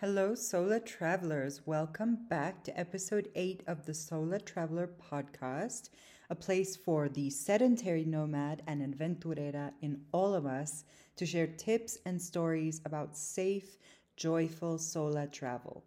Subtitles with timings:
[0.00, 1.66] Hello, Sola Travelers.
[1.66, 5.90] Welcome back to episode 8 of the Sola Traveler podcast,
[6.30, 10.84] a place for the sedentary nomad and aventurera in all of us
[11.16, 13.76] to share tips and stories about safe,
[14.16, 15.84] joyful Sola travel.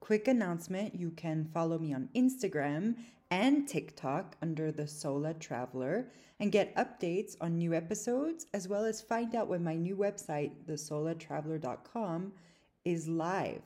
[0.00, 2.96] Quick announcement you can follow me on Instagram
[3.30, 6.08] and TikTok under the Sola Traveler
[6.40, 10.50] and get updates on new episodes as well as find out when my new website,
[10.66, 12.32] thesolatraveler.com,
[12.84, 13.62] is live.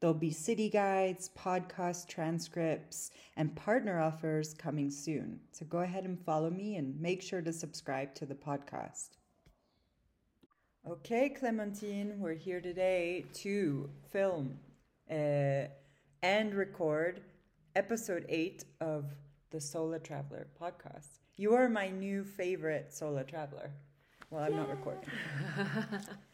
[0.00, 5.40] There'll be city guides, podcast transcripts, and partner offers coming soon.
[5.52, 9.10] So go ahead and follow me and make sure to subscribe to the podcast.
[10.86, 14.58] Okay, Clementine, we're here today to film
[15.10, 15.68] uh,
[16.22, 17.22] and record
[17.74, 19.06] episode eight of
[19.50, 21.20] the Sola Traveler podcast.
[21.36, 23.70] You are my new favorite Sola Traveler.
[24.30, 25.08] Well, I'm not recording.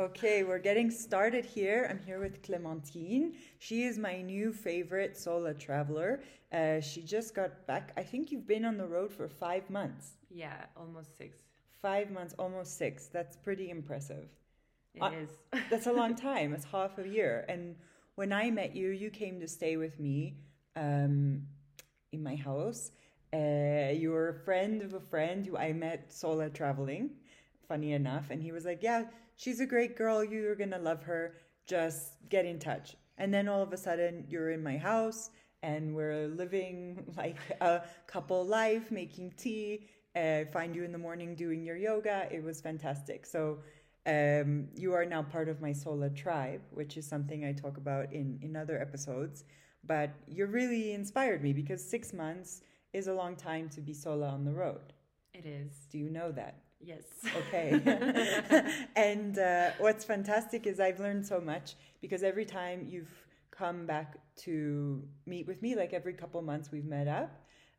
[0.00, 1.86] Okay, we're getting started here.
[1.90, 3.34] I'm here with Clementine.
[3.58, 6.22] She is my new favorite Sola traveler.
[6.50, 7.92] Uh, she just got back.
[7.98, 10.12] I think you've been on the road for five months.
[10.30, 11.40] Yeah, almost six.
[11.82, 13.08] Five months, almost six.
[13.08, 14.26] That's pretty impressive.
[14.94, 15.30] It Uh, is.
[15.70, 16.54] That's a long time.
[16.54, 17.44] It's half a year.
[17.50, 17.76] And
[18.14, 20.36] when I met you, you came to stay with me
[20.76, 21.42] um,
[22.12, 22.92] in my house.
[23.34, 27.10] Uh, you were a friend of a friend who I met Sola traveling,
[27.68, 28.30] funny enough.
[28.30, 29.04] And he was like, Yeah,
[29.40, 30.22] she's a great girl.
[30.22, 31.34] You're going to love her.
[31.66, 32.96] Just get in touch.
[33.16, 35.30] And then all of a sudden, you're in my house
[35.62, 39.86] and we're living like a couple life, making tea.
[40.16, 42.28] Uh, find you in the morning doing your yoga.
[42.30, 43.24] It was fantastic.
[43.24, 43.58] So,
[44.06, 48.12] um, you are now part of my Sola tribe, which is something I talk about
[48.12, 49.44] in, in other episodes.
[49.84, 54.28] But you really inspired me because six months is a long time to be Sola
[54.28, 54.94] on the road.
[55.32, 55.86] It is.
[55.92, 56.56] Do you know that?
[56.82, 57.02] Yes.
[57.36, 57.80] Okay.
[58.96, 63.12] and uh, what's fantastic is I've learned so much because every time you've
[63.50, 67.30] come back to meet with me, like every couple months we've met up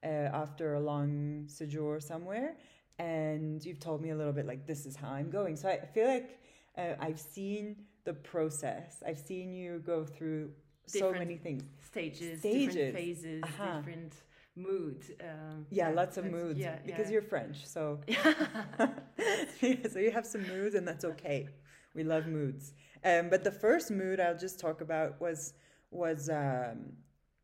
[0.04, 2.58] uh, after a long sojourn somewhere,
[3.00, 5.56] and you've told me a little bit like this is how I'm going.
[5.56, 6.40] So I feel like
[6.78, 9.02] uh, I've seen the process.
[9.06, 10.52] I've seen you go through
[10.86, 11.64] so many things.
[11.86, 12.76] Stages, Stages.
[12.76, 13.78] different phases, Uh-huh.
[13.78, 14.14] different
[14.62, 15.00] mood.
[15.22, 17.14] Um, Yeah, lots of moods Yeah, because yeah.
[17.14, 17.58] you're French.
[17.66, 18.00] So
[19.92, 21.48] so you have some moods and that's okay.
[21.94, 22.74] We love moods.
[23.04, 25.54] Um, but the first mood I'll just talk about was
[25.92, 26.94] was um,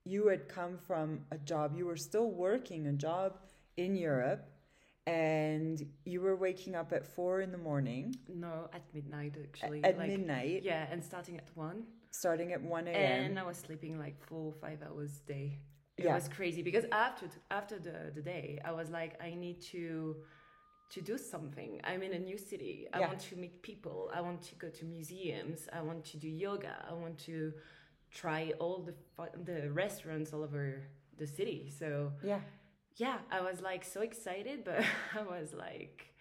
[0.06, 1.76] you had come from a job.
[1.76, 3.34] You were still working a job
[3.76, 4.46] in Europe,
[5.06, 9.84] and you were waking up at four in the morning no, at midnight actually.
[9.84, 13.26] at like, midnight, Yeah, and starting at one, starting at one a.m.
[13.32, 15.60] and I was sleeping like four, five hours a day.
[15.98, 16.14] It Yeah.
[16.14, 20.18] was crazy because after after the the day, I was like, I need to
[20.90, 21.82] to do something.
[21.84, 22.88] I'm in a new city.
[22.94, 23.08] I Yeah.
[23.08, 24.10] want to meet people.
[24.14, 25.68] I want to go to museums.
[25.74, 26.76] I want to do yoga.
[26.90, 27.54] I want to
[28.12, 28.96] try all the
[29.44, 30.84] the restaurants all over
[31.18, 31.70] the city.
[31.80, 32.42] So yeah,
[32.96, 34.84] yeah, I was like so excited, but
[35.16, 36.14] I was like,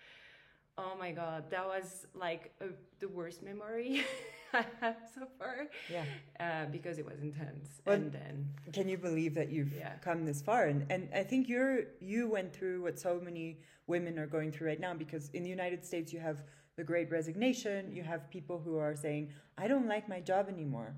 [0.79, 2.67] oh my god, that was like a,
[3.01, 4.05] the worst memory
[4.53, 6.05] I have so far yeah.
[6.41, 7.69] uh, because it was intense.
[7.85, 9.95] Well, and then Can you believe that you've Yeah.
[10.03, 10.65] come this far?
[10.67, 14.69] And and I think you're you went through what so many women are going through
[14.69, 16.43] right now because in the United States you have
[16.77, 20.95] the great resignation, you have people who are saying, I don't like my job anymore.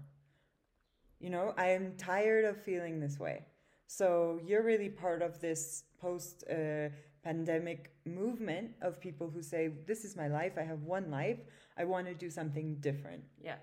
[1.20, 3.44] You know, I am tired of feeling this way.
[3.86, 6.88] So you're really part of this post uh,
[7.28, 11.40] pandemic movement of people who say, This is my life, I have one life,
[11.76, 13.22] I want to do something different.
[13.50, 13.60] yeah,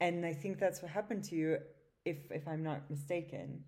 [0.00, 1.48] And I think that's what happened to you,
[2.04, 3.64] if if I'm not mistaken.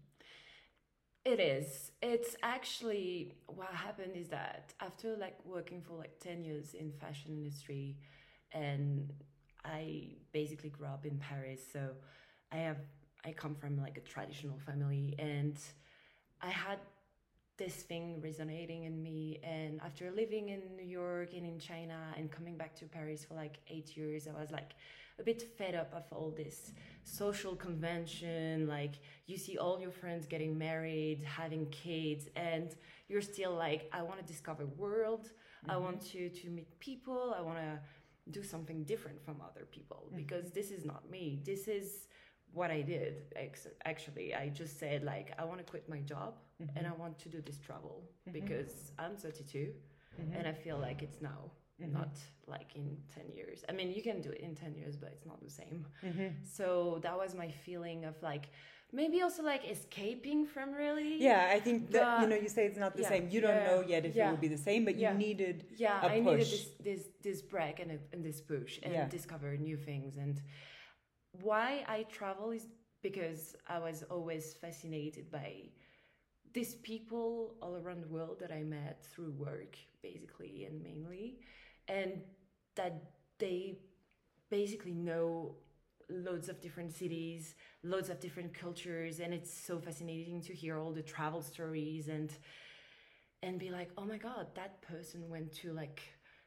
[1.33, 1.91] It is.
[2.13, 3.11] It's actually
[3.59, 7.97] what happened is that after like working for like 10 years in fashion industry
[8.53, 9.13] and
[9.65, 9.83] I
[10.41, 11.83] basically grew up in Paris, so
[12.53, 12.83] I have
[13.29, 15.57] I come from like a traditional family and
[16.41, 16.79] I had
[17.59, 19.41] this thing resonating in me.
[19.43, 23.35] And after living in New York and in China and coming back to Paris for
[23.35, 24.73] like 8 years I was like
[25.19, 26.73] a bit fed up of all this
[27.05, 28.67] social convention.
[28.67, 28.95] Like
[29.27, 32.75] you see all your friends getting married having kids and
[33.09, 35.31] you're still like i want to discover world.
[35.69, 35.85] I mm-hmm.
[35.85, 37.35] want to to meet people.
[37.37, 37.79] I want to
[38.31, 40.17] do something different from other people mm-hmm.
[40.17, 41.41] because this is not me.
[41.45, 42.09] This is
[42.57, 46.33] what i did Ex- actually i just said like i want to quit my job
[46.63, 46.77] mm-hmm.
[46.77, 48.33] and i want to do this travel mm-hmm.
[48.39, 50.37] because i'm 32 mm-hmm.
[50.37, 51.41] and i feel like it's now
[51.79, 52.17] not
[52.47, 53.65] like in 10 years.
[53.69, 55.85] I mean you can do it in 10 years but it's not the same.
[56.43, 58.49] So that was my feeling of like
[58.93, 62.79] maybe also like escaping from really Yeah, I think that you know you say it's
[62.79, 63.29] not the yeah, same.
[63.31, 65.13] You don't yeah, know yet if it will be the same, but Yeah.
[65.13, 66.51] you needed yeah a I needed push.
[66.51, 69.09] this this this break and, a, and this push and Yeah.
[69.09, 70.41] discover new things and
[71.43, 72.67] why I travel is
[73.03, 75.71] because I was always fascinated by
[76.53, 81.39] these people all around the world that I met through work, basically and mainly,
[81.89, 82.23] and
[82.77, 83.79] that they
[84.51, 85.57] basically know
[86.09, 90.93] loads of different cities, loads of different cultures, and it's so fascinating to hear all
[90.93, 92.33] the travel stories and
[93.43, 96.01] and be like, oh my god, that person went to like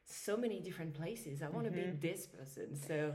[0.04, 1.42] so many different places.
[1.42, 1.72] I want to Mm-hmm.
[1.72, 2.76] be this person.
[2.76, 3.14] So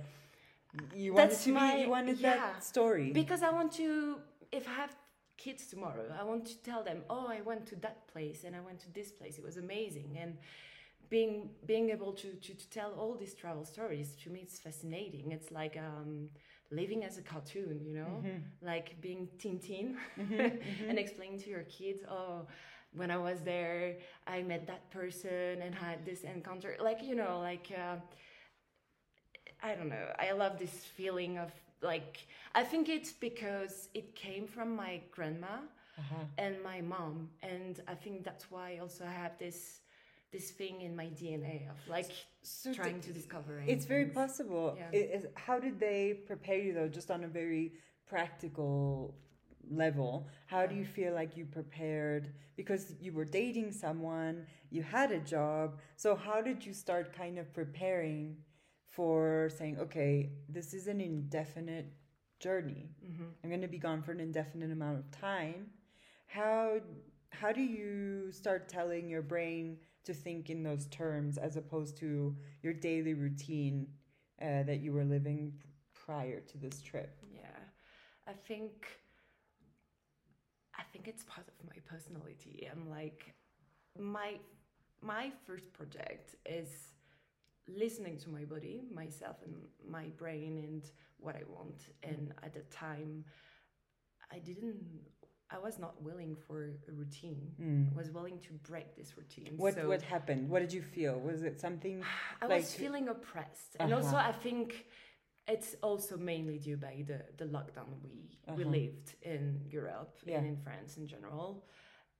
[0.96, 2.36] You wanted That's to my- be, you wanted yeah.
[2.36, 3.12] that story.
[3.12, 4.18] because I want to,
[4.52, 4.96] if I have
[5.38, 8.62] kids tomorrow, I want to tell them, oh, I went to that place and I
[8.62, 9.38] went to this place.
[9.38, 10.18] It was amazing.
[10.22, 10.38] And
[11.10, 15.32] being being able to to, to tell all these travel stories to me it's fascinating.
[15.32, 16.30] It's like um,
[16.72, 18.24] living as a cartoon, you know,
[18.62, 19.96] like being Tintin
[20.90, 22.48] and explaining to your kids, oh.
[23.02, 26.78] When I was there, I met that person and had this encounter.
[26.80, 27.98] Like you know, like uh,
[29.70, 30.08] I don't know.
[30.28, 31.50] I love this feeling of
[31.92, 32.14] like
[32.54, 35.56] I think it's because it came from my grandma
[36.02, 36.26] Uh-huh.
[36.46, 37.16] and my mom,
[37.52, 39.60] and I think that's why also I have this
[40.36, 42.12] this thing in my DNA of like
[42.44, 43.54] So trying th- to discover.
[43.74, 44.66] It's very possible.
[44.78, 44.90] Yeah.
[45.00, 46.02] I- is- how did they
[46.32, 47.66] prepare you though, just on a very
[48.14, 49.16] practical
[49.84, 50.12] level?
[50.54, 52.24] How do you feel like you prepared?
[52.62, 54.36] Because you were dating someone,
[54.76, 55.68] you had a job.
[56.04, 58.24] So how did you start kind of preparing
[58.90, 61.92] for saying, okay, this is an indefinite
[62.40, 62.90] journey.
[63.04, 63.24] Mm-hmm.
[63.44, 65.68] I'm going to be gone for an indefinite amount of time.
[66.28, 66.80] How
[67.32, 72.36] how do you start telling your brain to think in those terms as opposed to
[72.62, 73.88] your daily routine
[74.42, 75.54] uh, that you were living
[75.94, 77.18] prior to this trip?
[77.34, 77.60] Yeah,
[78.28, 78.88] I think
[80.78, 82.68] I think it's part of my personality.
[82.72, 83.34] I'm like
[84.00, 84.40] my
[85.02, 86.95] my first project is
[87.68, 89.56] listening to my body, myself, and
[89.90, 90.84] my brain, and
[91.20, 91.82] what I want.
[92.04, 93.26] And at the time,
[94.32, 94.76] I didn't.
[95.52, 97.88] I was not willing for a routine.
[97.94, 99.54] I was willing to break this routine.
[99.58, 100.50] What So- what happened?
[100.50, 101.20] What did you feel?
[101.20, 102.04] Was it something?
[102.42, 104.30] I like- was feeling oppressed, and also Uh-huh.
[104.30, 104.88] I think
[105.48, 108.16] it's also mainly due by the the lockdown we
[108.58, 108.72] we Uh-huh.
[108.80, 109.44] lived in
[109.78, 110.38] Europe Yeah.
[110.38, 111.64] and in France in general.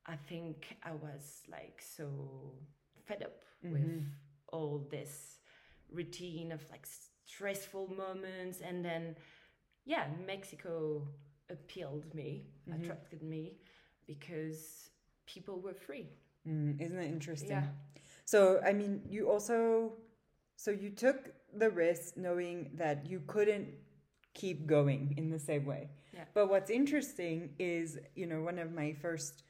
[0.06, 2.06] I think I was like so
[3.08, 4.06] fed up with Mhm.
[4.52, 5.40] All this
[5.92, 6.86] routine of like
[7.26, 9.16] stressful moments, and then
[9.86, 11.08] yeah, Mexico
[11.50, 12.84] appealed me, Mm-hmm.
[12.84, 13.58] attracted me
[14.08, 14.90] because
[15.28, 16.10] people were free.
[16.48, 17.50] Mm, isn't it interesting?
[17.52, 17.66] Yeah.
[18.26, 19.94] So I mean, you also
[20.56, 23.68] so you took the risk knowing that you couldn't
[24.34, 25.90] keep going in the same way.
[26.14, 26.24] Yeah.
[26.34, 29.44] But what's interesting is, you know, one of my first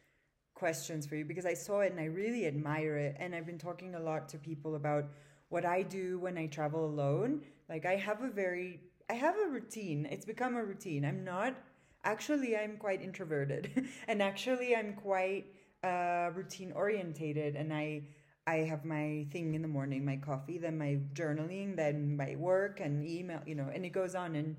[0.55, 3.59] questions for you because I saw it and I really admire it and I've been
[3.59, 5.05] talking a lot to people about
[5.49, 7.41] what I do when I travel alone.
[7.69, 8.79] Like I have a very
[9.09, 10.07] I have a routine.
[10.09, 11.05] It's become a routine.
[11.05, 11.55] I'm not
[12.03, 15.45] actually I'm quite introverted and actually I'm quite
[15.83, 18.03] uh, routine orientated and I
[18.47, 22.79] I have my thing in the morning, my coffee, then my journaling, then my work
[22.79, 24.55] and email, you know, and it goes on and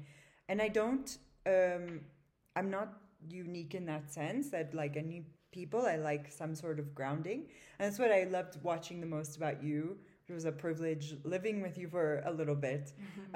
[0.48, 1.16] and I don't
[1.46, 2.00] um
[2.54, 5.26] I'm not unique in that sense that like any
[5.58, 7.40] people I like some sort of grounding.
[7.78, 9.80] And that's what I loved watching the most about you.
[10.28, 12.84] It was a privilege living with you for a little bit.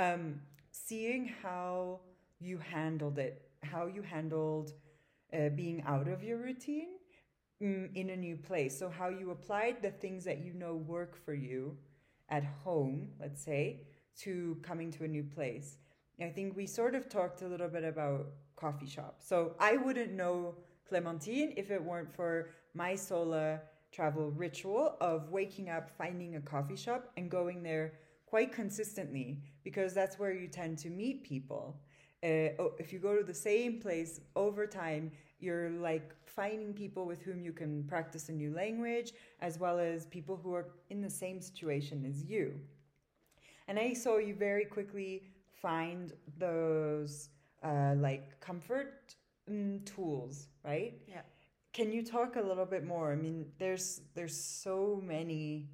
[0.06, 0.24] Um
[0.72, 2.00] seeing how
[2.40, 4.72] you handled it, how you handled
[5.36, 6.88] uh, being out of your routine
[7.62, 8.78] mm, in a new place.
[8.78, 11.76] So, how you applied the things that you know work for you
[12.28, 13.82] at home, let's say,
[14.20, 15.78] to coming to a new place.
[16.20, 19.16] I think we sort of talked a little bit about coffee shop.
[19.20, 20.54] So, I wouldn't know
[20.90, 23.60] Clementine if it weren't for my sola
[23.92, 27.92] travel ritual of waking up, finding a coffee shop, and going there
[28.26, 31.80] quite consistently because that's where you tend to meet people.
[32.24, 37.06] Uh, oh, if you go to the same place over time, you're like finding people
[37.06, 41.00] with whom you can practice a new language, as well as people who are in
[41.00, 42.52] the same situation as you.
[43.68, 45.22] And I saw you very quickly
[45.62, 47.28] find those
[47.62, 49.14] uh, like comfort
[49.50, 50.94] mm, tools, right?
[51.06, 51.22] Yeah.
[51.72, 53.12] Can you talk a little bit more?
[53.12, 55.68] I mean, there's there's so many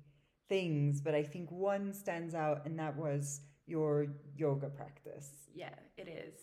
[0.48, 4.06] things, but I think one stands out, and that was your
[4.36, 5.28] yoga practice.
[5.54, 6.38] Yeah, it is.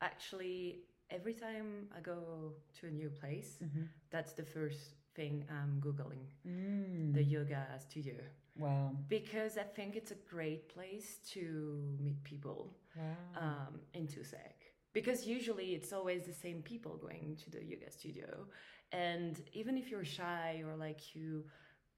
[0.00, 3.84] Actually, every time I go to a new place, Mm-hmm.
[4.10, 7.12] that's the first thing I'm Googling Mm.
[7.12, 8.14] the yoga studio
[8.56, 8.96] Wow.
[9.08, 13.16] because I think it's a great place to meet people Wow.
[13.44, 14.56] um, in Tusek.
[14.92, 18.46] Because usually it's always the same people going to the yoga studio.
[18.92, 21.44] And even if you're shy or like you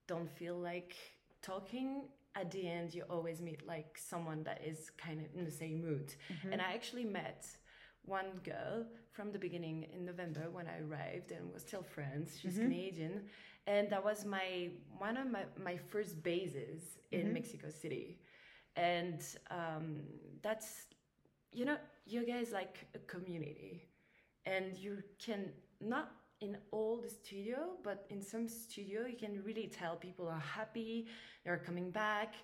[0.06, 0.94] don't feel like
[1.42, 2.02] talking,
[2.36, 5.80] at the end, you always meet like someone that is kind of in the same
[5.80, 6.14] mood.
[6.32, 6.52] Mm-hmm.
[6.52, 7.46] And I actually met
[8.04, 12.38] one girl from the beginning in November when I arrived and we're still friends.
[12.40, 12.62] She's Mm-hmm.
[12.62, 13.22] Canadian.
[13.66, 16.82] And that was my one of my, my first bases
[17.12, 17.32] in Mm-hmm.
[17.34, 18.18] Mexico City.
[18.76, 20.00] And um,
[20.42, 20.86] that's
[21.54, 23.88] you know, yoga is like a community.
[24.44, 29.68] And you can not in all the studio, but in some studio you can really
[29.68, 31.06] tell people are happy,
[31.44, 32.34] they're coming back.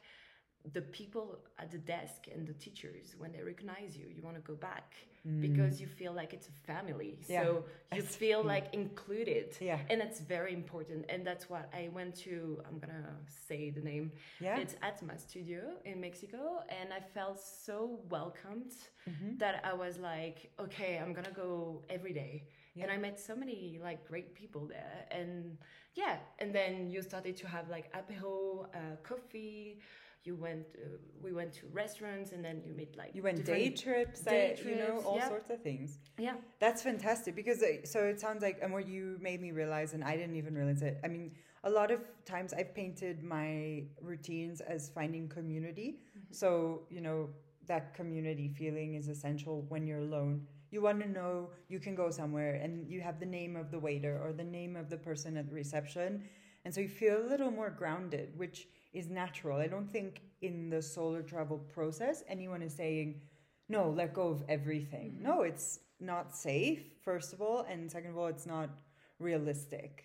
[0.72, 4.42] The people at the desk and the teachers, when they recognize you, you want to
[4.42, 4.94] go back
[5.40, 7.18] because you feel like it's a family.
[7.18, 7.28] Mm.
[7.28, 7.50] Yeah, So
[7.92, 9.54] you that's- feel like included.
[9.60, 9.78] Yeah.
[9.90, 11.04] And that's very important.
[11.10, 13.10] And that's what I went to, I'm going to
[13.48, 14.12] say the name.
[14.40, 14.56] Yeah.
[14.58, 16.62] It's Atma Studio in Mexico.
[16.80, 18.72] And I felt so welcomed
[19.08, 19.38] Mm-hmm.
[19.38, 22.44] that I was like, okay, I'm going to go every day.
[22.74, 22.82] yeah.
[22.84, 25.06] And I met so many like great people there.
[25.10, 25.56] And
[25.94, 26.16] yeah.
[26.38, 29.80] And then you started to have like apéro, uh, coffee.
[30.24, 33.70] You went, uh, we went to restaurants and then you meet like You went day
[33.70, 35.28] trips, day uh, you know, all yeah.
[35.28, 35.98] sorts of things.
[36.18, 36.34] Yeah.
[36.58, 40.04] That's fantastic because uh, so it sounds like, and what you made me realize, and
[40.04, 41.00] I didn't even realize it.
[41.02, 41.32] I mean,
[41.64, 46.00] a lot of times I've painted my routines as finding community.
[46.30, 47.28] So, you know,
[47.66, 50.46] that community feeling is essential when you're alone.
[50.70, 53.78] You want to know you can go somewhere and you have the name of the
[53.78, 56.24] waiter or the name of the person at the reception.
[56.64, 59.58] And so you feel a little more grounded, which is natural.
[59.58, 63.20] I don't think in the Sola travel process anyone is saying,
[63.68, 65.12] no, let go of everything.
[65.12, 65.22] Mm-hmm.
[65.22, 68.70] No, it's not safe, first of all, and second of all, it's not
[69.18, 70.04] realistic.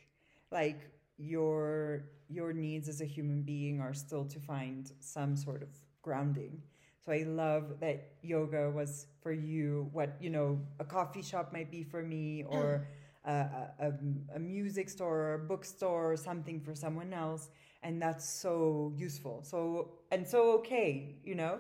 [0.52, 0.80] Like
[1.18, 5.70] your your needs as a human being are still to find some sort of
[6.02, 6.62] grounding.
[7.06, 11.72] So I love that yoga was for you what you know a coffee shop might
[11.72, 12.88] be for me, or
[13.26, 17.50] a, a, a- a music store, or a bookstore, or something for someone else,
[17.86, 19.36] and that's so useful.
[19.44, 21.56] So and so okay, you know,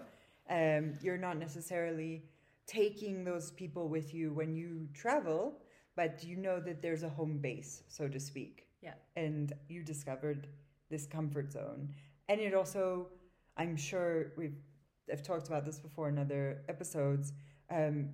[0.50, 2.14] um, you're not necessarily
[2.68, 5.40] taking those people with you when you travel,
[5.96, 8.96] but you know that there's a home base, so to speak Yeah.
[9.16, 10.48] and you discovered
[10.90, 11.90] this comfort zone
[12.30, 13.08] and it also
[13.58, 14.60] i'm sure we've
[15.12, 17.34] i've talked about this before in other episodes
[17.72, 18.10] um,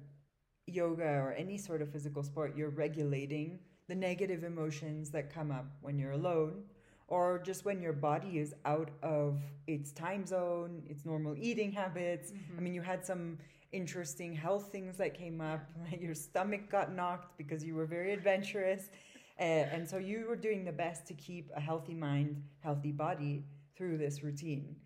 [0.68, 5.68] yoga or any sort of physical sport you're regulating the negative emotions that come up
[5.82, 6.64] when you're alone
[7.12, 12.32] or just when your body is out of its time zone its normal eating habits.
[12.58, 13.38] I mean you had some
[13.74, 18.90] interesting health things that came up your stomach got knocked because you were very adventurous.
[19.38, 19.44] Uh,
[19.76, 23.44] and so you were doing the best to keep a healthy mind, healthy body
[23.76, 24.78] through this routine.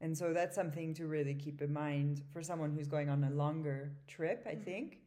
[0.00, 3.30] And so that's something to really keep in mind for someone who's going on a
[3.30, 5.00] longer trip, I think,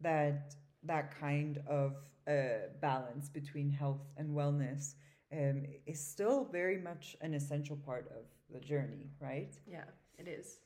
[0.00, 1.94] that that kind of
[2.28, 4.94] uh, balance between health and wellness
[5.34, 9.54] um, is still very much an essential part of the journey, right?
[9.66, 9.84] Yeah,
[10.18, 10.60] it is.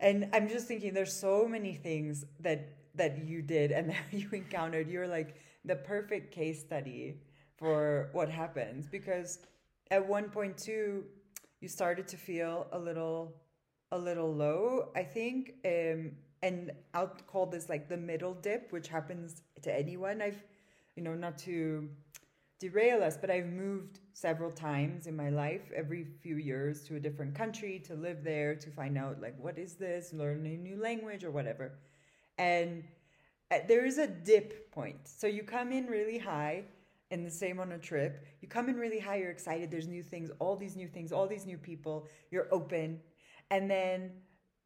[0.00, 4.28] And I'm just thinking there's so many things that that you did and that you
[4.32, 4.88] encountered.
[4.88, 7.20] You're like the perfect case study
[7.56, 9.40] for what happens because
[9.90, 11.04] at one point too
[11.60, 13.34] you started to feel a little
[13.90, 15.54] a little low, I think.
[15.64, 20.22] Um and I'll call this like the middle dip, which happens to anyone.
[20.22, 20.42] I've
[20.98, 21.88] you know, not to
[22.58, 27.00] derail us, but I've moved several times in my life, every few years to a
[27.00, 30.80] different country to live there, to find out like what is this, learn a new
[30.80, 31.78] language or whatever.
[32.36, 32.84] And
[33.50, 34.98] uh, there is a dip point.
[35.04, 36.64] So you come in really high,
[37.10, 38.26] and the same on a trip.
[38.40, 41.26] You come in really high, you're excited, there's new things, all these new things, all
[41.26, 43.00] these new people, you're open.
[43.50, 44.10] And then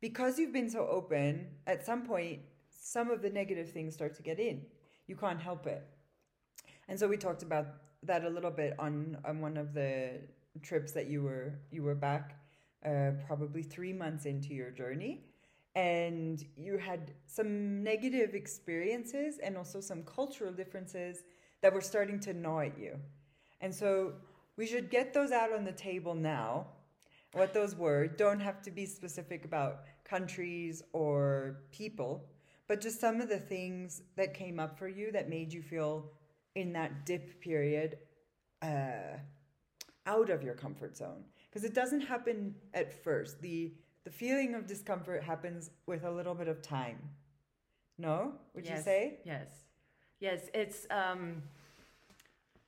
[0.01, 4.23] because you've been so open, at some point, some of the negative things start to
[4.23, 4.63] get in.
[5.07, 5.87] You can't help it.
[6.89, 7.67] And so we talked about
[8.03, 10.21] that a little bit on on one of the
[10.61, 12.37] trips that you were you were back
[12.85, 15.25] uh, probably three months into your journey,
[15.75, 21.23] and you had some negative experiences and also some cultural differences
[21.61, 22.97] that were starting to gnaw at you.
[23.61, 24.15] And so
[24.57, 26.67] we should get those out on the table now.
[27.33, 32.27] What those were don't have to be specific about countries or people,
[32.67, 36.11] but just some of the things that came up for you that made you feel
[36.55, 37.99] in that dip period
[38.63, 39.17] uh,
[40.07, 41.25] out of your comfort zone.
[41.49, 43.41] Because it doesn't happen at first.
[43.41, 43.73] The
[44.05, 46.99] the feeling of discomfort happens with a little bit of time.
[47.99, 48.33] No?
[48.55, 49.19] Would you say?
[49.25, 49.49] Yes.
[50.19, 51.43] Yes, it's um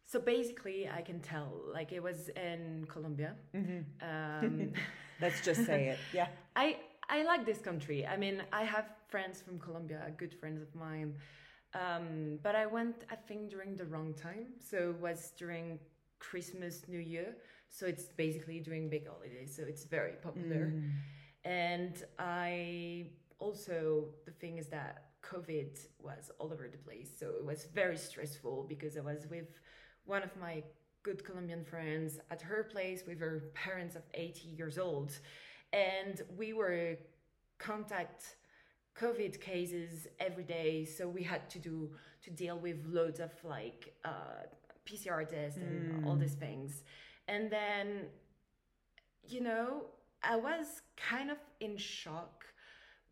[0.07, 1.51] so basically I can tell.
[1.73, 3.35] Like it was in Colombia.
[3.55, 4.73] Um
[5.21, 5.99] let's just say it.
[6.13, 6.29] Yeah.
[6.55, 6.77] I
[7.09, 8.07] I like this country.
[8.07, 11.15] I mean, I have friends from Colombia, good friends of mine.
[11.75, 14.47] Um, but I went, I think, during the wrong time.
[14.61, 15.79] So it was during
[16.19, 17.37] Christmas, New Year.
[17.69, 19.55] So it's basically during big holidays.
[19.57, 20.73] So it's very popular.
[20.73, 20.91] Mm.
[21.45, 23.07] And I
[23.39, 27.11] also, the thing is that COVID was all over the place.
[27.19, 29.59] So it was very stressful because I was with
[30.05, 30.63] one of my
[31.03, 35.13] good Colombian friends at her place with her parents of 80 years old.
[35.73, 36.97] And we were
[37.59, 38.37] contact
[39.01, 40.85] COVID cases every day.
[40.85, 41.91] So we had to do,
[42.23, 44.45] to deal with loads of like uh,
[44.87, 46.85] PCR tests and all these things.
[47.29, 48.07] And then,
[49.27, 49.87] you know,
[50.23, 52.45] I was kind of in shock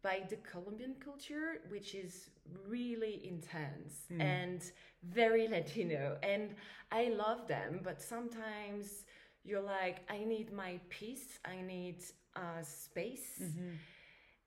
[0.03, 2.31] by the Colombian culture, which is
[2.69, 4.63] really intense and
[5.05, 6.17] very Latino.
[6.23, 6.55] And
[6.91, 9.05] I love them, but sometimes
[9.45, 12.03] you're like, I need my peace, I need
[12.37, 13.41] uh, space.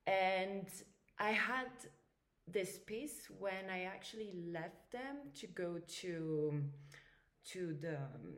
[0.06, 0.66] And
[1.18, 1.70] I had
[2.46, 6.62] this piece when I actually left them to go to
[7.52, 8.34] to the um,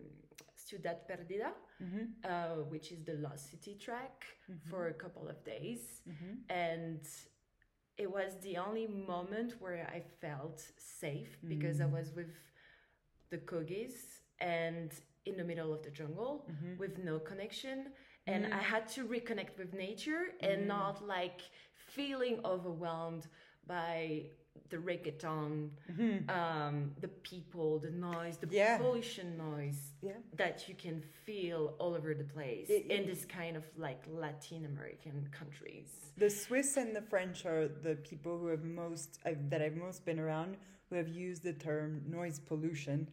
[0.54, 2.04] Ciudad Perdida, mm-hmm.
[2.24, 4.70] uh, which is the Lost City track, mm-hmm.
[4.70, 6.02] for a couple of days.
[6.08, 6.34] Mm-hmm.
[6.50, 7.00] And
[7.96, 11.92] it was the only moment where I felt safe because I mm.
[11.98, 12.32] was with
[13.30, 14.92] the Kogis and
[15.26, 16.46] in the middle of the jungle
[16.78, 17.86] with no connection.
[18.28, 21.40] And I had to reconnect with nature and not like
[21.98, 23.26] feeling overwhelmed
[23.66, 24.22] by
[24.70, 25.70] the reggaeton,
[26.28, 28.76] um, the people, the noise, the Yeah.
[28.78, 30.12] pollution noise Yeah.
[30.34, 34.64] that you can feel all over the place It- in this kind of like Latin
[34.64, 36.12] American countries.
[36.16, 40.04] The Swiss and the French are the people who have most I've, that I've most
[40.04, 40.56] been around
[40.90, 43.08] who have used the term noise pollution.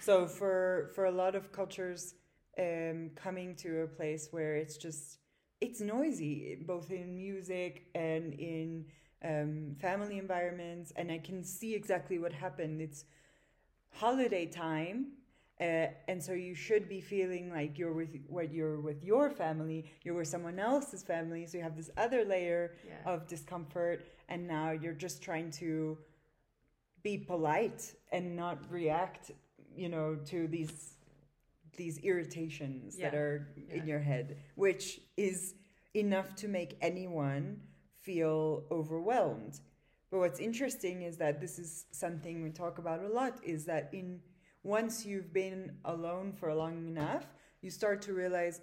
[0.00, 2.14] So for for a lot of cultures,
[2.58, 5.18] um, coming to a place where it's just
[5.60, 8.84] it's noisy, both in music and in
[9.24, 12.80] um, family environments, and I can see exactly what happened.
[12.80, 13.04] It's
[13.90, 15.12] holiday time.
[15.60, 19.90] Uh, and so you should be feeling like you're with what you're with your family,
[20.04, 21.46] you're with someone else's family.
[21.46, 23.12] So you have this other layer Yeah.
[23.12, 25.98] of discomfort, and now you're just trying to
[27.02, 29.32] be polite and not react,
[29.74, 30.94] you know, to these
[31.78, 33.18] these irritations that Yeah.
[33.18, 35.54] are in your head, which is
[35.94, 37.62] enough to make anyone
[38.06, 39.60] feel overwhelmed.
[40.10, 43.88] But what's interesting is that this is something we talk about a lot is that
[43.94, 44.20] in
[44.64, 47.26] once you've been alone for long enough,
[47.62, 48.60] you start to realize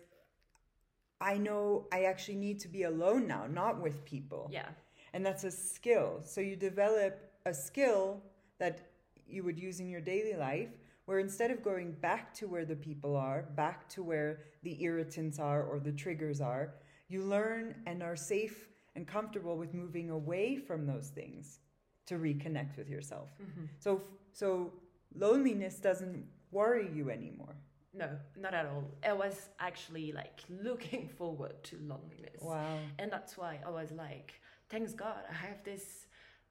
[1.21, 4.49] I know I actually need to be alone now, not with people.
[4.51, 4.69] Yeah.
[5.13, 6.21] And that's a skill.
[6.23, 7.13] So you develop
[7.45, 8.21] a skill
[8.59, 8.91] that
[9.25, 10.69] you would use in your daily life
[11.05, 15.39] where instead of going back to where the people are, back to where the irritants
[15.39, 16.75] are or the triggers are,
[17.07, 21.59] you learn and are safe and comfortable with moving away from those things
[22.07, 23.29] to reconnect with yourself.
[23.41, 23.65] Mm-hmm.
[23.79, 24.01] So
[24.33, 24.73] so
[25.15, 27.55] loneliness doesn't worry you anymore.
[27.93, 28.83] No, not at all.
[29.07, 32.41] I was actually like looking forward to loneliness.
[32.41, 32.79] Wow.
[32.99, 34.33] And that's why I was like,
[34.69, 36.07] thanks God, I have this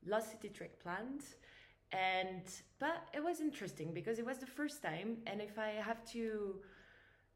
[0.06, 1.22] Lost City trek planned.
[1.94, 2.42] And
[2.78, 6.56] but it was interesting because it was the first time, and if I have to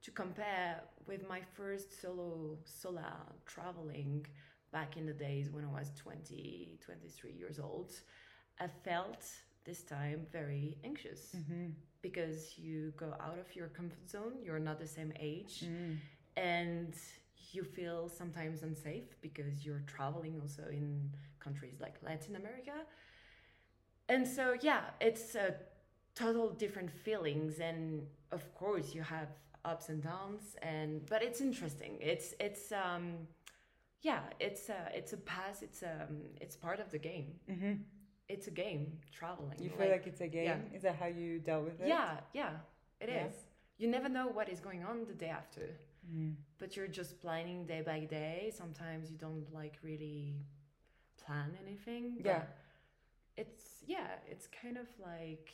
[0.02, 3.12] to compare with my first solo sola
[3.46, 4.26] traveling
[4.72, 7.92] back in the days when I was 20, 23 years old,
[8.60, 9.24] I felt
[9.64, 11.34] this time very anxious.
[11.36, 11.70] Mm-hmm.
[12.00, 15.96] Because you go out of your comfort zone, you're not the same age, mm.
[16.36, 16.94] and
[17.50, 22.74] you feel sometimes unsafe because you're traveling also in countries like Latin America.
[24.08, 25.54] And so, yeah, it's a
[26.14, 29.28] total different feelings, and of course, you have
[29.64, 31.98] ups and downs, and but it's interesting.
[32.00, 33.04] It's it's um,
[34.02, 35.62] yeah, it's a it's a pass.
[35.62, 37.32] It's um, it's part of the game.
[37.48, 37.74] hmm
[38.28, 38.84] It's a game
[39.18, 39.58] traveling.
[39.64, 40.44] You feel like, it's a game?
[40.50, 40.76] yeah.
[40.76, 41.88] Is that how you dealt with it?
[41.88, 42.52] yeah, yeah,
[43.00, 43.34] it is.
[43.34, 43.46] Yeah.
[43.80, 45.66] You never know what is going on the day after,
[46.08, 46.34] Mm.
[46.60, 48.50] but you're just planning day by day.
[48.62, 50.36] Sometimes you don't like really
[51.22, 52.04] plan anything.
[52.24, 52.42] Yeah.
[53.42, 55.48] It's yeah, it's kind of like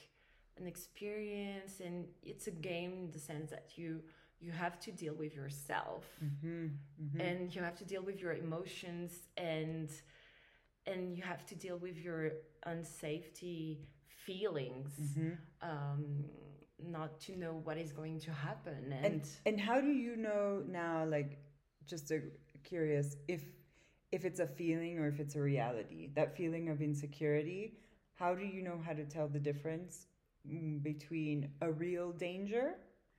[0.61, 3.91] an experience, and it's a game in the sense that you
[4.41, 6.67] you have to deal with yourself Mm-hmm.
[7.03, 7.21] Mm-hmm.
[7.27, 9.89] and you have to deal with your emotions and
[10.87, 12.21] and you have to deal with your
[12.67, 13.79] unsafety
[14.27, 15.33] feelings Mm-hmm.
[15.71, 16.25] um
[16.99, 20.63] not to know what is going to happen and, and and how do you know
[20.69, 21.39] now like
[21.87, 22.19] just a,
[22.65, 23.43] curious if
[24.15, 27.63] if it's a feeling or if it's a reality that feeling of insecurity
[28.15, 30.07] how do you know how to tell the difference
[30.51, 32.67] mm, between a real danger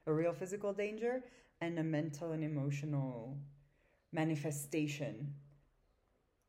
[0.07, 1.23] a real physical danger
[1.61, 3.37] and a mental and emotional
[4.11, 5.33] manifestation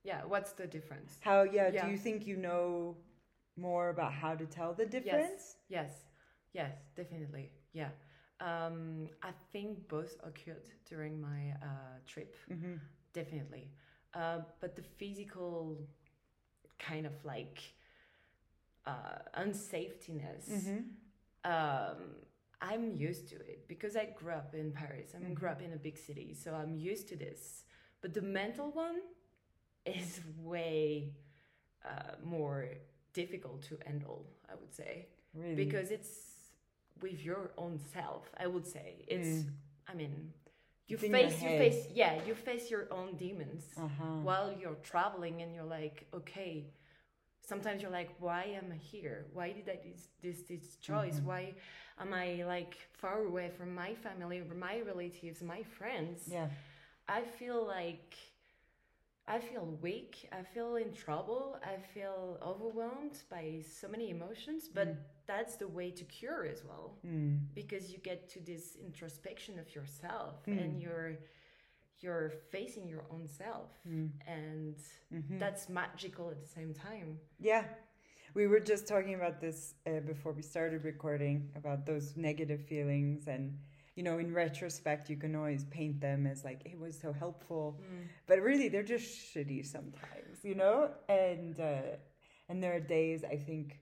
[0.04, 1.84] yeah what's the difference how yeah, Yeah.
[1.84, 2.96] do you think you know
[3.56, 6.04] more about how to tell the difference yes yes
[6.52, 7.90] yes definitely yeah
[8.40, 12.76] Um, I think both occurred during my uh, trip, Mm-hmm.
[13.12, 13.70] definitely.
[14.16, 15.76] Uh, but the physical
[16.78, 17.58] kind of like
[18.86, 20.78] uh, unsafetiness, Mm-hmm.
[21.52, 21.98] um,
[22.62, 25.08] I'm used to it because I grew up in Paris.
[25.14, 25.34] I Mhm.
[25.34, 27.64] grew up in a big city, so I'm used to this.
[28.00, 29.00] But the mental one
[29.84, 31.12] is way
[31.84, 32.68] uh, more
[33.12, 34.92] difficult to handle, I would say,
[35.34, 35.54] Really?
[35.64, 36.12] because it's
[37.02, 38.24] with your own self.
[38.38, 39.28] I would say it's.
[39.44, 39.50] Mm.
[39.88, 40.32] I mean,
[40.88, 44.04] you It's face you face yeah you face your own demons uh-huh.
[44.22, 46.54] while you're traveling and you're like okay
[47.42, 51.24] sometimes you're like why am i here why did i this this, this choice Mhm.
[51.24, 51.54] why
[52.00, 56.48] am i like far away from my family my relatives my friends yeah.
[57.08, 58.14] i feel like
[59.28, 63.44] i feel weak i feel in trouble i feel overwhelmed by
[63.80, 64.96] so many emotions but Mm.
[65.26, 67.40] That's the way to cure as well Mm.
[67.54, 70.58] because you get to this introspection of yourself Mm.
[70.62, 71.18] and you're
[72.00, 74.10] you're facing your own self Mm.
[74.26, 74.76] and
[75.12, 75.38] Mhm.
[75.38, 77.64] that's magical at the same time Yeah.
[78.34, 83.28] We were just talking about this uh, before we started recording about those negative feelings.
[83.28, 83.58] And,
[83.94, 87.80] you know, in retrospect, you can always paint them as like, it was so helpful.
[88.26, 90.90] But really, they're just shitty sometimes, you know?
[91.08, 91.96] And, uh,
[92.50, 93.80] and there are days, I think,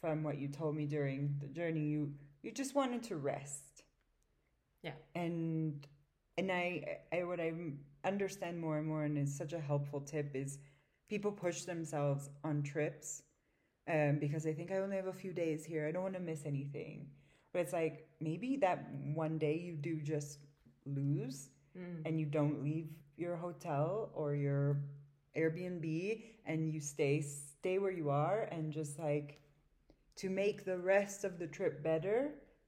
[0.00, 3.84] from what you told me during the journey, you, you just wanted to rest.
[4.82, 4.92] Yeah.
[5.14, 5.86] And,
[6.38, 7.52] and I, I, what I
[8.04, 10.58] understand more and more, and is such a helpful tip, is
[11.08, 13.22] people push themselves on trips
[13.90, 15.86] um, because they think I only have a few days here.
[15.86, 17.08] I don't want to miss anything.
[17.52, 20.38] But it's like maybe that one day you do just
[20.86, 22.02] lose Mm.
[22.04, 24.82] and you don't leave your hotel or your
[25.36, 29.40] Airbnb and you stay stay where you are and just like
[30.20, 32.18] to make the rest of the trip better,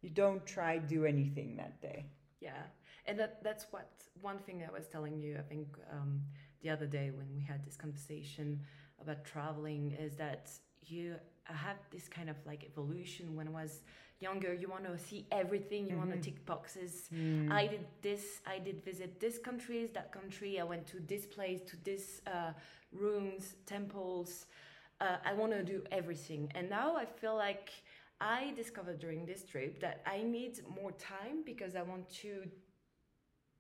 [0.03, 2.01] you don't try do anything that day.
[2.49, 2.63] yeah
[3.09, 3.91] and that that's what
[4.31, 6.13] one thing i was telling you i think um,
[6.63, 8.47] the other day when we had this conversation
[9.03, 10.45] about traveling is that
[10.93, 11.05] you
[11.65, 13.73] have this kind of like evolution when i was
[14.27, 16.19] younger you want to see everything you want Mhm.
[16.23, 17.51] to tick boxes Mm.
[17.61, 18.25] I did this.
[18.55, 20.51] I did visit this countries, that country.
[20.63, 22.53] I went to this place, to this uh,
[23.03, 24.31] rooms, temples.
[25.03, 27.71] Uh, I want to do everything, and now I feel like
[28.21, 32.33] I discovered during this trip that I need more time because I want to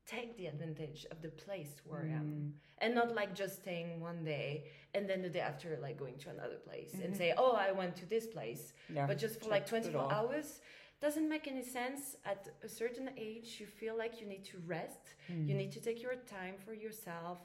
[0.06, 2.52] take the advantage of the place where I am, Mm.
[2.78, 6.30] and not like just staying one day and then the day after like going to
[6.30, 7.16] another place and Mhm.
[7.16, 9.06] say, oh, I went to this place Yeah.
[9.08, 10.60] but just for like 24 hours
[11.00, 15.14] doesn't make any sense at a certain age you feel like you need to rest
[15.28, 15.48] Mm.
[15.48, 17.38] you need to take your time for yourself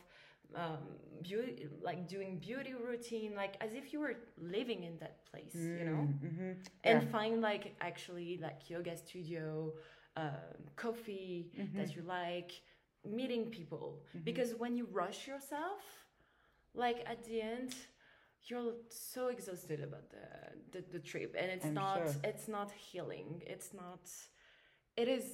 [0.56, 0.78] um,
[1.22, 5.84] beauty, like doing beauty routine like as if you were living in that place you
[5.86, 6.08] know?
[6.24, 6.52] Mm-hmm.
[6.84, 9.74] and find like actually like yoga studio
[10.16, 10.32] um,
[10.76, 11.78] coffee Mm-hmm.
[11.78, 12.52] that you like
[13.06, 14.02] meeting people.
[14.24, 15.82] Because when you rush yourself
[16.74, 17.76] like at the end
[18.48, 20.28] you're so exhausted about the
[20.80, 21.36] the, the trip.
[21.38, 22.16] And it's I'm not sure.
[22.24, 23.42] it's not healing.
[23.46, 24.10] It's not
[24.96, 25.26] it is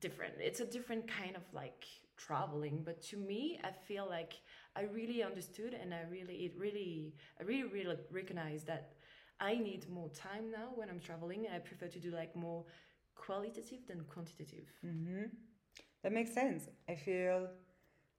[0.00, 0.34] different.
[0.38, 1.84] It's a different kind of like
[2.16, 2.82] traveling.
[2.84, 4.34] But to me i feel like
[4.76, 8.92] i really understood and i really it really i really really recognize that
[9.40, 12.64] i need more time now when i'm traveling i prefer to do like more
[13.14, 15.24] qualitative than quantitative Mm-hmm.
[16.02, 16.68] That makes sense.
[16.88, 17.48] I feel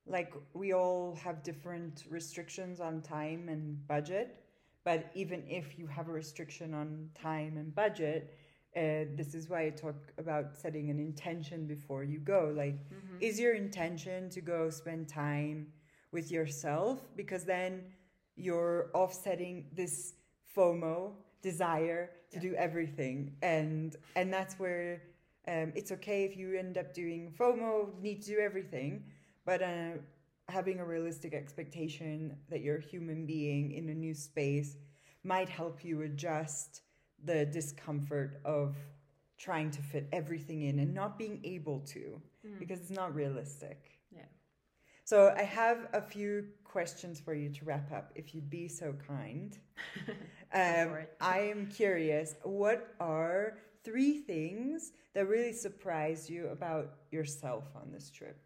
[0.05, 4.43] like we all have different restrictions on time and budget,
[4.83, 8.33] but even if you have a restriction on time and budget,
[8.75, 12.53] uh, this is why I talk about setting an intention before you go.
[12.55, 12.75] Like,
[13.19, 15.67] is your intention to go spend time
[16.13, 17.01] with yourself?
[17.15, 17.83] Because then
[18.35, 20.13] you're offsetting this
[20.55, 22.41] FOMO desire to Yeah.
[22.49, 25.01] do everything, and and that's where
[25.47, 29.03] um, it's okay if you end up doing FOMO, need to do everything,
[29.45, 29.91] but uh,
[30.47, 34.77] having a realistic expectation that you're a human being in a new space
[35.23, 36.81] might help you adjust
[37.25, 38.75] the discomfort of
[39.37, 42.21] trying to fit everything in and not being able to
[42.59, 43.92] because it's not realistic.
[45.05, 48.95] So I have a few questions for you to wrap up, if you'd be so
[49.07, 49.57] kind.
[50.53, 50.97] um.
[51.19, 58.09] I am curious, what are three things that really surprised you about yourself on this
[58.09, 58.39] trip?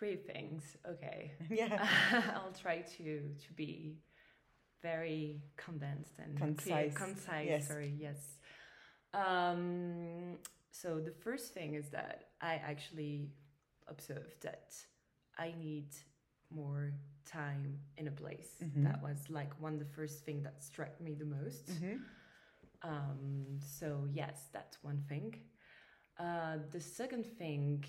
[0.00, 1.86] three things okay yeah.
[2.34, 3.98] I'll try to to be
[4.82, 6.96] very condensed and clear, Concise.
[6.96, 7.46] concise.
[7.46, 7.68] Yes.
[7.68, 8.16] Sorry, yes.
[9.12, 10.38] Um,
[10.70, 13.28] so the first thing is that I actually
[13.90, 14.74] observed that
[15.38, 15.90] I need
[16.50, 16.92] more
[17.24, 18.50] time in a place.
[18.62, 18.84] Mhm.
[18.84, 21.68] That was like one of the first thing that struck me the most.
[21.70, 21.96] hmm
[22.82, 25.34] Um, so yes, that's one thing.
[26.18, 27.84] Uh, the second thing,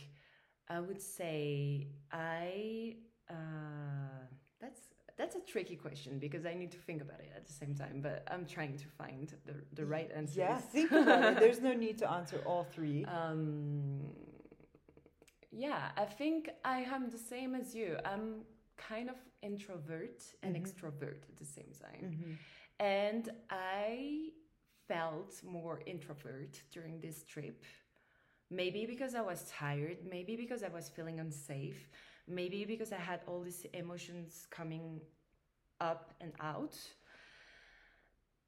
[0.67, 2.97] I would say I.
[3.29, 4.25] Uh,
[4.59, 4.81] that's
[5.17, 8.01] that's a tricky question because I need to think about it at the same time.
[8.01, 10.39] But I'm trying to find the the right answer.
[10.41, 11.39] Yeah, think about it.
[11.39, 13.05] There's no need to answer all three.
[13.05, 14.11] Um,
[15.51, 17.97] yeah, I think I am the same as you.
[18.05, 18.45] I'm
[18.77, 20.61] kind of introvert and Mhm.
[20.61, 22.11] extrovert at the same time.
[22.11, 22.37] Mhm.
[22.79, 24.33] And I
[24.87, 27.63] felt more introvert during this trip.
[28.49, 31.89] Maybe because I was tired, maybe because I was feeling unsafe,
[32.27, 35.01] maybe because I had all these emotions coming
[35.79, 36.75] up and out.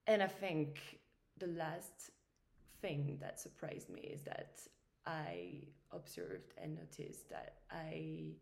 [0.07, 0.99] And I think
[1.37, 2.11] the last
[2.81, 4.59] thing that surprised me is that
[5.05, 8.33] I observed and noticed that I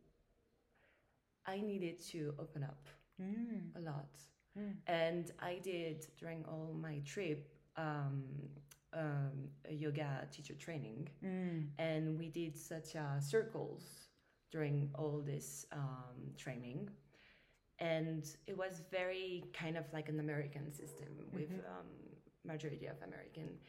[1.46, 2.88] I needed to open up
[3.22, 3.76] Mm.
[3.76, 4.18] a lot.
[4.58, 4.78] Mm.
[4.88, 7.48] And I did during all my trip
[7.78, 8.24] um,
[8.94, 11.70] um, a yoga teacher training, Mm.
[11.78, 14.10] and we did such uh, circles
[14.52, 16.90] during all this um, training.
[17.80, 21.66] And it was very kind of like an American system with Mhm.
[21.70, 21.88] um,
[22.44, 23.60] majority of American.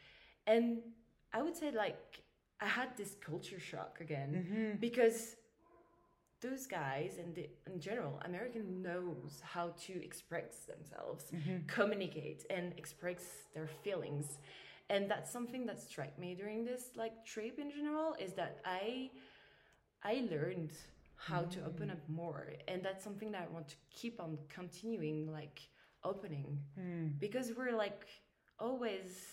[0.46, 0.83] And
[1.33, 2.22] I would say like
[2.62, 4.81] I had this culture shock again Mhm.
[4.81, 5.37] because
[6.40, 11.66] those guys and the, in general american knows how to express themselves Mhm.
[11.68, 13.22] communicate and express
[13.55, 14.27] their feelings
[14.92, 19.11] and that's something that struck me during this like trip in general is that i
[20.03, 20.72] i learned
[21.29, 25.18] how to open up more and that's something that i want to keep on continuing
[25.38, 25.59] like
[26.03, 27.18] opening Mm.
[27.20, 28.03] because we're like
[28.59, 29.32] always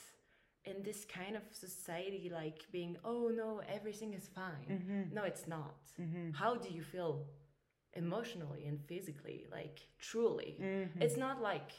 [0.66, 5.12] in this kind of society like being oh no everything is fine Mhm.
[5.14, 6.34] no it's not Mhm.
[6.34, 7.26] how do you feel
[7.94, 11.02] emotionally and physically like truly Mhm.
[11.02, 11.72] it's not like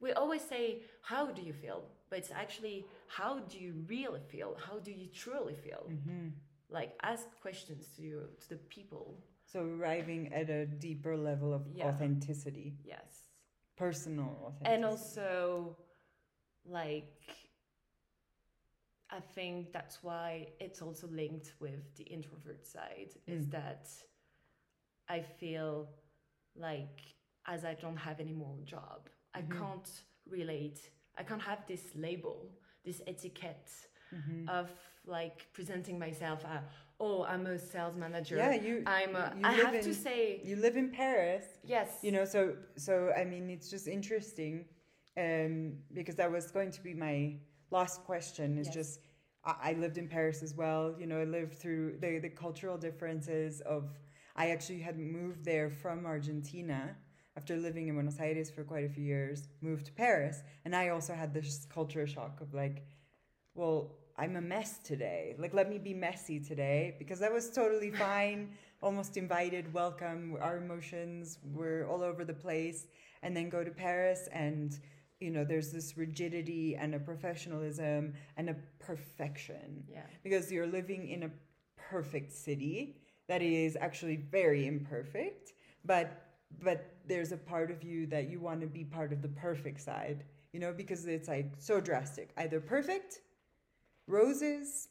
[0.00, 4.54] we always say how do you feel but it's actually how do you really feel
[4.66, 6.32] how do you truly feel Mhm.
[6.68, 11.62] like ask questions to you to the people So arriving at a deeper level of
[11.68, 11.86] Yeah.
[11.88, 13.30] authenticity, yes
[13.76, 14.74] personal authenticity.
[14.74, 15.76] and also
[16.64, 17.22] like
[19.10, 23.50] i think that's why it's also linked with the introvert side is Mm.
[23.52, 23.88] that
[25.08, 25.88] i feel
[26.56, 27.00] like
[27.46, 29.58] as i don't have any more job i Mhm.
[29.58, 32.50] can't relate i can't have this label
[32.84, 33.70] this etiquette
[34.12, 34.48] Mhm.
[34.48, 34.70] of
[35.06, 36.60] like presenting myself uh,
[37.00, 38.82] oh i'm a sales manager yeah, you.
[38.86, 41.44] i'm a, you i live have in, to say You live in Paris.
[41.64, 44.64] yes you know so so i mean it's just interesting
[45.16, 47.36] um because that was going to be my
[47.70, 48.74] last question is Yes.
[48.74, 49.00] just
[49.44, 52.76] I, I lived in paris as well you know i lived through the the cultural
[52.78, 53.90] differences of
[54.36, 56.96] i actually had moved there from argentina
[57.36, 60.88] after living in buenos aires for quite a few years moved to paris and i
[60.88, 62.84] also had this culture shock of like
[63.54, 67.90] well i'm a mess today like let me be messy today because that was totally
[68.06, 68.50] fine
[68.82, 72.86] almost invited welcome our emotions were all over the place
[73.22, 74.78] and then go to paris and
[75.20, 79.84] you know there's this rigidity and a professionalism and a perfection.
[79.90, 80.02] Yeah.
[80.22, 81.30] Because you're living in a
[81.76, 82.96] perfect city
[83.28, 85.52] that is actually very imperfect
[85.84, 86.22] but
[86.62, 89.80] but there's a part of you that you want to be part of the perfect
[89.80, 92.30] side you know because it's like so drastic.
[92.36, 93.20] Either perfect
[94.06, 94.88] roses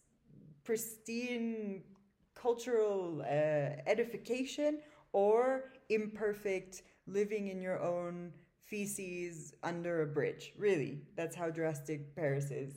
[0.63, 1.83] pristine
[2.35, 4.79] cultural uh, edification
[5.13, 8.31] or imperfect living in your own
[8.65, 11.01] feces under a bridge really.
[11.15, 12.73] That's how drastic paris is.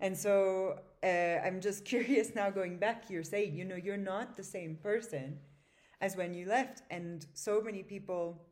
[0.00, 4.36] And so uh, i'm just curious now going back you're saying you know you're not
[4.36, 5.38] the same person
[6.00, 6.82] as when you left.
[6.90, 8.42] And so many people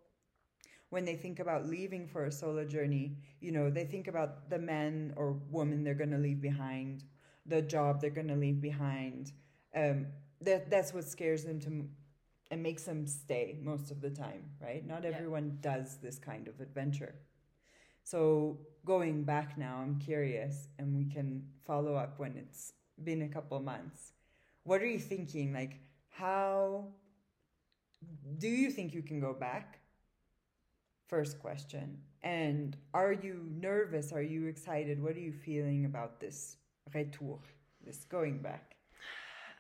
[0.91, 4.59] when they think about leaving for a solo journey you know they think about the
[4.59, 7.05] man or woman they're going to leave behind
[7.49, 9.33] the job they're going to leave behind.
[9.75, 10.07] Um,
[10.41, 11.89] that that's what scares them to
[12.51, 14.87] and makes them stay most of the time right?
[14.87, 15.11] Not Yeah.
[15.11, 17.15] everyone does this kind of adventure.
[18.05, 22.73] So going back now i'm curious and we can follow up when it's
[23.05, 24.13] been a couple months.
[24.65, 25.53] What are you thinking?
[25.53, 26.93] Like how
[28.39, 29.81] do you think you can go back?
[31.09, 31.99] First question.
[32.23, 34.13] And are you nervous?
[34.13, 35.03] Are you excited?
[35.03, 36.57] What are you feeling about this
[36.95, 37.39] retour
[37.85, 38.78] this going back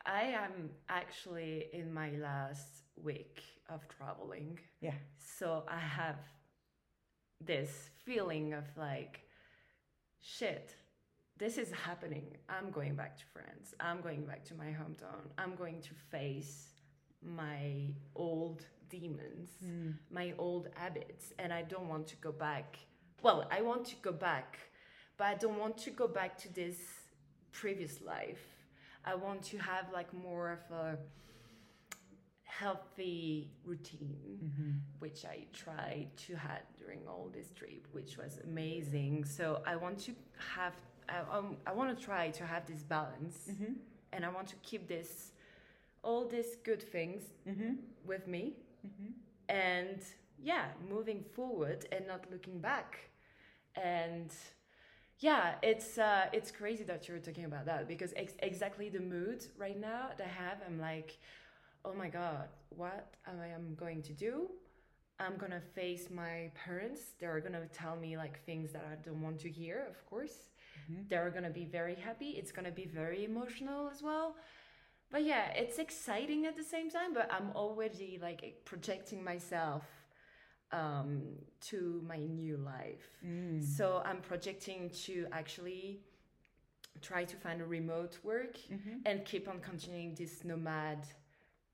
[0.09, 4.59] I am actually in my last week of traveling.
[4.81, 6.17] yeah So I have
[7.45, 9.21] this feeling of like,
[10.19, 10.75] shit,
[11.37, 12.39] this is happening.
[12.49, 13.75] I'm going back to France.
[13.81, 15.25] I'm going back to my hometown.
[15.37, 16.69] I'm going to face
[17.23, 19.93] my old demons, mm.
[20.11, 22.79] my old habits, and I don't want to go back.
[23.23, 24.59] Well, I want to go back,
[25.19, 26.79] but I don't want to go back to this
[27.53, 28.58] previous life.
[29.05, 30.99] I want to have like more of a
[32.45, 34.71] healthy routine, Mm-hmm.
[35.01, 39.25] which I tried to have during all this trip, which was amazing.
[39.25, 40.13] So I want to
[40.55, 40.75] have,
[41.09, 43.73] I, um, I want to try to have this balance, Mm-hmm.
[44.13, 45.33] and I want to keep this,
[46.03, 47.75] all these good things Mm-hmm.
[48.07, 48.55] with me,
[48.87, 49.13] Mm-hmm.
[49.49, 50.01] and
[50.41, 53.11] yeah, moving forward and not looking back,
[53.75, 54.31] and
[55.19, 59.45] yeah, it's uh, it's crazy that you're talking about that because ex- exactly the mood
[59.57, 61.19] right now that I have, I'm like,
[61.85, 64.49] oh my god, what am I am going to do?
[65.21, 67.01] I'm gonna face my parents.
[67.21, 70.51] They're gonna tell me like things that I don't want to hear, of course.
[70.91, 71.09] Mhm.
[71.09, 72.31] They're gonna be very happy.
[72.33, 74.37] It's gonna be very emotional as well.
[75.11, 77.15] But yeah, it's exciting at the same time.
[77.15, 79.85] But I'm already like projecting myself
[80.73, 81.23] um,
[81.61, 83.07] to my new life.
[83.27, 83.63] Mm.
[83.63, 86.01] So I'm projecting to actually
[87.01, 88.99] try to find a remote work Mm-hmm.
[89.07, 91.07] and keep on continuing this nomad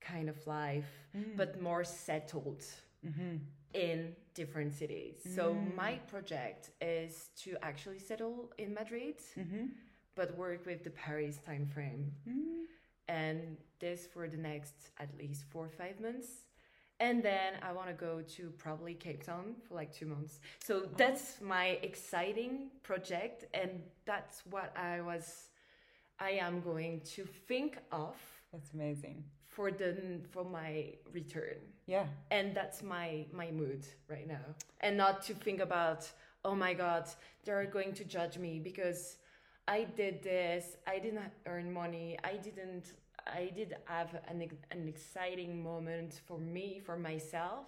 [0.00, 1.36] kind of life, Mm.
[1.36, 2.64] but more settled
[3.06, 3.36] Mm-hmm.
[3.74, 5.16] in different cities.
[5.34, 5.74] So Mm.
[5.74, 9.66] my project is to actually settle in Madrid, Mm-hmm.
[10.14, 12.12] but work with the Paris time frame.
[12.28, 12.64] Mm.
[13.08, 16.28] And this for the next at least four or five months.
[17.00, 20.40] And then I want to go to probably Cape Town for like two months.
[20.64, 20.88] So oh.
[20.96, 25.48] that's my exciting project, and that's what I was,
[26.20, 28.14] I am going to think of
[28.52, 29.24] That's amazing.
[29.48, 32.06] for the for my return Yeah.
[32.30, 34.44] and that's my my mood right now
[34.80, 36.10] and not to think about
[36.44, 37.04] oh my god
[37.44, 39.16] they're going to judge me because
[39.68, 42.92] i did this i didn't earn money i didn't
[43.26, 47.66] i did have an, an exciting moment for me for myself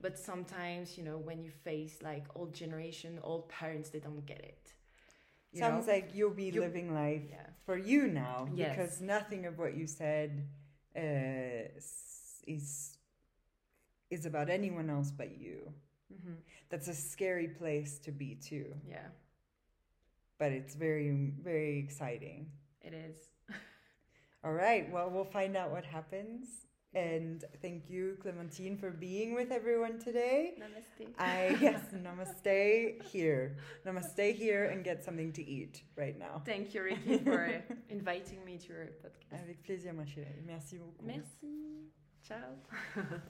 [0.00, 4.40] but sometimes you know when you face like old generation old parents they don't get
[4.40, 4.72] it
[5.52, 5.92] you Sounds know?
[5.92, 8.76] like you'll be You- living life yeah for you now Yes.
[8.76, 10.46] because nothing of what you said
[10.96, 11.68] uh,
[12.46, 12.96] is
[14.10, 15.72] is about anyone else but you.
[16.10, 16.34] hmm
[16.70, 19.08] That's a scary place to be too, yeah
[20.38, 22.50] but it's very very exciting.
[22.80, 23.16] it is
[24.44, 26.46] All right, well we'll find out what happens.
[26.94, 30.54] And thank you, Clementine, for being with everyone today.
[30.58, 33.56] namaste I yes, namaste here.
[33.84, 36.40] Namaste here and get something to eat right now.
[36.46, 40.42] thank you Ricki for inviting me to your podcast Avec plaisir, ma chérie.
[40.46, 41.04] Merci beaucoup.
[41.04, 41.90] merci
[42.22, 42.56] ciao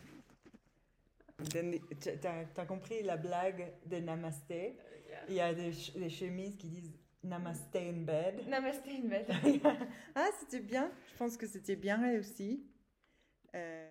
[2.54, 5.24] T'as compris la blague de Namasté uh, Yeah.
[5.30, 6.92] Il y a des, ch- des chemises qui disent
[7.28, 8.48] Namasté in bed.
[8.48, 9.26] Namaste in bed.
[10.14, 10.90] ah, c'était bien.
[11.12, 12.64] Je pense que c'était bien réussi.
[13.54, 13.86] Euh,